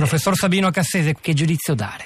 Professor 0.00 0.34
Sabino 0.34 0.70
Cassese, 0.70 1.14
che 1.20 1.34
giudizio 1.34 1.74
dare? 1.74 2.04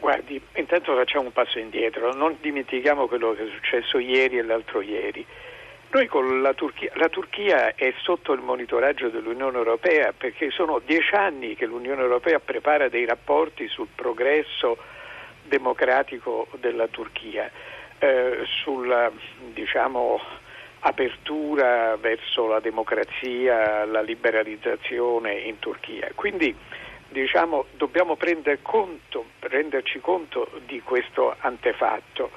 Guardi, 0.00 0.42
intanto 0.56 0.92
facciamo 0.96 1.26
un 1.26 1.32
passo 1.32 1.60
indietro, 1.60 2.12
non 2.12 2.36
dimentichiamo 2.40 3.06
quello 3.06 3.32
che 3.32 3.44
è 3.44 3.48
successo 3.48 4.00
ieri 4.00 4.38
e 4.38 4.42
l'altro 4.42 4.80
ieri. 4.80 5.24
Noi 5.92 6.08
con 6.08 6.42
la 6.42 6.52
Turchia, 6.52 6.90
la 6.94 7.08
Turchia 7.08 7.76
è 7.76 7.94
sotto 8.02 8.32
il 8.32 8.40
monitoraggio 8.40 9.08
dell'Unione 9.08 9.56
Europea 9.56 10.12
perché 10.18 10.50
sono 10.50 10.80
dieci 10.84 11.14
anni 11.14 11.54
che 11.54 11.66
l'Unione 11.66 12.02
Europea 12.02 12.40
prepara 12.40 12.88
dei 12.88 13.04
rapporti 13.04 13.68
sul 13.68 13.86
progresso 13.94 14.76
democratico 15.44 16.48
della 16.58 16.88
Turchia, 16.88 17.48
eh, 18.00 18.40
sulla 18.64 19.12
diciamo, 19.54 20.20
apertura 20.80 21.96
verso 22.00 22.48
la 22.48 22.58
democrazia, 22.58 23.84
la 23.84 24.02
liberalizzazione 24.02 25.34
in 25.34 25.60
Turchia. 25.60 26.10
Quindi 26.16 26.52
diciamo, 27.08 27.66
dobbiamo 27.76 28.16
prendere 28.16 28.58
conto, 28.62 29.26
renderci 29.40 30.00
conto 30.00 30.50
di 30.66 30.80
questo 30.80 31.34
antefatto. 31.38 32.30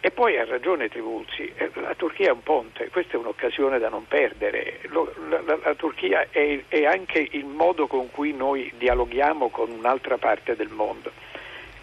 E 0.00 0.10
poi 0.10 0.38
ha 0.38 0.44
ragione 0.44 0.90
Trivulzi, 0.90 1.50
eh, 1.56 1.70
la 1.76 1.94
Turchia 1.94 2.28
è 2.28 2.32
un 2.32 2.42
ponte, 2.42 2.90
questa 2.90 3.14
è 3.14 3.16
un'occasione 3.16 3.78
da 3.78 3.88
non 3.88 4.06
perdere. 4.06 4.80
La, 4.90 5.40
la, 5.42 5.58
la 5.62 5.74
Turchia 5.74 6.26
è, 6.28 6.62
è, 6.68 6.84
anche 6.84 7.26
il 7.30 7.46
modo 7.46 7.86
con 7.86 8.10
cui 8.10 8.34
noi 8.34 8.70
dialoghiamo 8.76 9.48
con 9.48 9.70
un'altra 9.70 10.18
parte 10.18 10.56
del 10.56 10.68
mondo. 10.68 11.10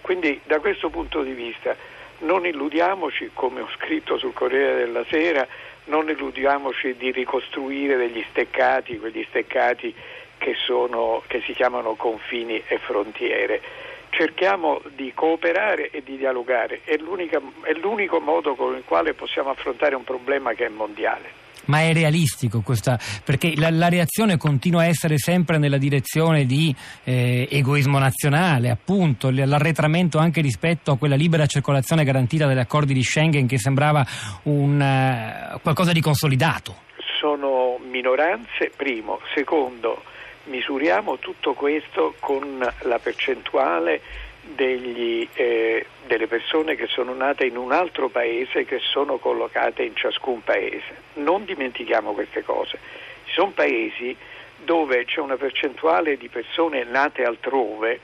Quindi 0.01 0.39
da 0.43 0.59
questo 0.59 0.89
punto 0.89 1.23
di 1.23 1.31
vista 1.31 1.75
non 2.19 2.45
illudiamoci, 2.45 3.31
come 3.33 3.61
ho 3.61 3.69
scritto 3.75 4.19
sul 4.19 4.33
Corriere 4.33 4.85
della 4.85 5.03
Sera, 5.09 5.47
non 5.85 6.07
illudiamoci 6.07 6.95
di 6.95 7.11
ricostruire 7.11 7.97
degli 7.97 8.23
steccati, 8.29 8.99
quegli 8.99 9.25
steccati 9.29 9.95
che, 10.41 10.55
sono, 10.55 11.21
che 11.27 11.43
si 11.45 11.53
chiamano 11.53 11.93
confini 11.93 12.63
e 12.67 12.79
frontiere. 12.79 13.61
Cerchiamo 14.09 14.81
di 14.95 15.13
cooperare 15.13 15.91
e 15.91 16.01
di 16.03 16.17
dialogare, 16.17 16.81
è, 16.83 16.95
è 16.95 17.73
l'unico 17.73 18.19
modo 18.19 18.55
con 18.55 18.75
il 18.75 18.83
quale 18.83 19.13
possiamo 19.13 19.51
affrontare 19.51 19.95
un 19.95 20.03
problema 20.03 20.53
che 20.53 20.65
è 20.65 20.69
mondiale. 20.69 21.39
Ma 21.65 21.81
è 21.81 21.93
realistico 21.93 22.61
questa, 22.61 22.97
perché 23.23 23.53
la, 23.55 23.69
la, 23.69 23.87
reazione 23.87 24.35
continua 24.35 24.81
a 24.81 24.85
essere 24.85 25.19
sempre 25.19 25.59
nella 25.59 25.77
direzione 25.77 26.45
di 26.45 26.75
eh, 27.03 27.47
egoismo 27.51 27.99
nazionale, 27.99 28.71
appunto, 28.71 29.29
l'arretramento 29.29 30.17
anche 30.17 30.41
rispetto 30.41 30.91
a 30.91 30.97
quella 30.97 31.15
libera 31.15 31.45
circolazione 31.45 32.03
garantita 32.03 32.47
dagli 32.47 32.57
accordi 32.57 32.95
di 32.95 33.03
Schengen 33.03 33.45
che 33.45 33.59
sembrava 33.59 34.03
un, 34.43 34.81
uh, 34.81 35.61
qualcosa 35.61 35.91
di 35.91 36.01
consolidato. 36.01 36.89
Sono 37.19 37.77
minoranze, 37.87 38.71
primo. 38.75 39.19
Secondo, 39.35 40.01
misuriamo 40.45 41.17
tutto 41.17 41.53
questo 41.53 42.15
con 42.19 42.67
la 42.81 42.99
percentuale 42.99 44.01
degli, 44.41 45.27
eh, 45.33 45.85
delle 46.05 46.27
persone 46.27 46.75
che 46.75 46.87
sono 46.87 47.13
nate 47.13 47.45
in 47.45 47.57
un 47.57 47.71
altro 47.71 48.09
paese 48.09 48.65
che 48.65 48.79
sono 48.79 49.17
collocate 49.17 49.83
in 49.83 49.95
ciascun 49.95 50.43
paese. 50.43 51.09
Non 51.13 51.45
dimentichiamo 51.45 52.13
queste 52.13 52.43
cose. 52.43 52.79
Ci 53.25 53.33
sono 53.33 53.51
paesi 53.51 54.15
dove 54.63 55.05
c'è 55.05 55.19
una 55.19 55.37
percentuale 55.37 56.17
di 56.17 56.27
persone 56.27 56.83
nate 56.83 57.23
altrove 57.23 57.99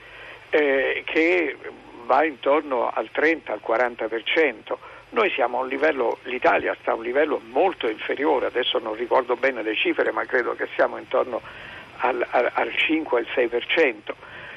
eh, 0.50 1.02
che 1.04 1.56
va 2.04 2.24
intorno 2.24 2.90
al 2.92 3.10
30, 3.10 3.52
al 3.52 3.60
40%. 3.64 4.76
Noi 5.10 5.30
siamo 5.30 5.58
a 5.58 5.62
un 5.62 5.68
livello, 5.68 6.18
l'Italia 6.24 6.76
sta 6.80 6.92
a 6.92 6.94
un 6.94 7.02
livello 7.02 7.40
molto 7.50 7.88
inferiore, 7.88 8.46
adesso 8.46 8.78
non 8.78 8.94
ricordo 8.94 9.36
bene 9.36 9.62
le 9.62 9.74
cifre, 9.74 10.10
ma 10.12 10.24
credo 10.24 10.54
che 10.54 10.68
siamo 10.74 10.98
intorno 10.98 11.40
al, 11.98 12.26
al, 12.30 12.50
al 12.52 12.74
5 12.74 13.18
al 13.18 13.26
6%. 13.34 13.94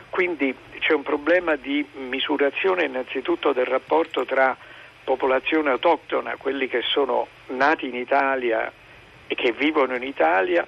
Quindi 0.09 0.53
c'è 0.79 0.93
un 0.93 1.03
problema 1.03 1.55
di 1.55 1.85
misurazione 1.93 2.85
innanzitutto 2.85 3.53
del 3.53 3.65
rapporto 3.65 4.25
tra 4.25 4.55
popolazione 5.03 5.69
autoctona, 5.69 6.35
quelli 6.37 6.67
che 6.67 6.81
sono 6.81 7.27
nati 7.47 7.87
in 7.87 7.95
Italia 7.95 8.71
e 9.27 9.35
che 9.35 9.51
vivono 9.53 9.95
in 9.95 10.03
Italia, 10.03 10.67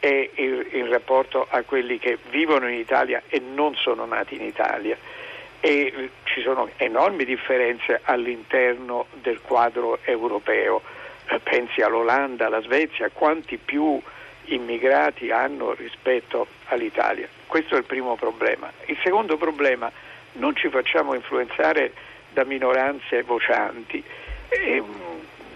e 0.00 0.30
il, 0.34 0.66
il 0.72 0.86
rapporto 0.86 1.46
a 1.48 1.62
quelli 1.62 1.98
che 1.98 2.18
vivono 2.30 2.68
in 2.68 2.78
Italia 2.78 3.22
e 3.28 3.38
non 3.38 3.74
sono 3.76 4.06
nati 4.06 4.34
in 4.34 4.42
Italia. 4.42 4.96
E 5.60 6.10
ci 6.24 6.40
sono 6.40 6.70
enormi 6.76 7.24
differenze 7.24 8.00
all'interno 8.04 9.06
del 9.20 9.40
quadro 9.42 9.98
europeo. 10.02 10.80
Pensi 11.42 11.82
all'Olanda, 11.82 12.46
alla 12.46 12.62
Svezia, 12.62 13.10
quanti 13.12 13.58
più 13.58 14.00
immigrati 14.54 15.30
hanno 15.30 15.72
rispetto 15.74 16.46
all'Italia. 16.66 17.28
Questo 17.46 17.74
è 17.74 17.78
il 17.78 17.84
primo 17.84 18.16
problema. 18.16 18.70
Il 18.86 18.98
secondo 19.02 19.36
problema, 19.36 19.90
non 20.32 20.54
ci 20.54 20.68
facciamo 20.68 21.14
influenzare 21.14 21.92
da 22.32 22.44
minoranze 22.44 23.22
vocianti. 23.22 24.02
E, 24.48 24.82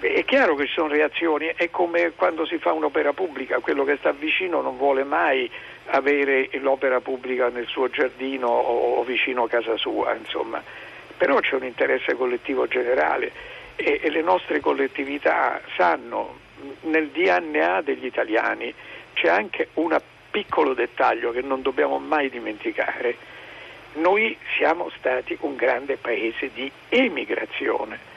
è 0.00 0.24
chiaro 0.24 0.54
che 0.54 0.66
ci 0.66 0.72
sono 0.72 0.88
reazioni, 0.88 1.50
è 1.54 1.70
come 1.70 2.12
quando 2.14 2.44
si 2.44 2.58
fa 2.58 2.72
un'opera 2.72 3.12
pubblica, 3.12 3.60
quello 3.60 3.84
che 3.84 3.96
sta 3.96 4.12
vicino 4.12 4.60
non 4.60 4.76
vuole 4.76 5.02
mai 5.02 5.50
avere 5.86 6.48
l'opera 6.60 7.00
pubblica 7.00 7.48
nel 7.48 7.66
suo 7.66 7.88
giardino 7.88 8.48
o, 8.48 9.02
vicino 9.04 9.44
a 9.44 9.48
casa 9.48 9.76
sua, 9.76 10.14
insomma. 10.14 10.62
Però 11.16 11.38
c'è 11.40 11.54
un 11.54 11.64
interesse 11.64 12.14
collettivo 12.14 12.66
generale 12.66 13.32
e, 13.76 14.00
e 14.02 14.10
le 14.10 14.22
nostre 14.22 14.60
collettività 14.60 15.60
sanno 15.76 16.42
nel 16.82 17.08
DNA 17.08 17.82
degli 17.82 18.06
italiani 18.06 18.72
c'è 19.14 19.28
anche 19.28 19.68
un 19.74 19.98
piccolo 20.30 20.74
dettaglio 20.74 21.30
che 21.32 21.42
non 21.42 21.62
dobbiamo 21.62 21.98
mai 21.98 22.30
dimenticare. 22.30 23.16
Noi 23.94 24.36
siamo 24.56 24.90
stati 24.98 25.36
un 25.40 25.54
grande 25.54 25.96
paese 25.96 26.50
di 26.52 26.70
emigrazione 26.88 28.12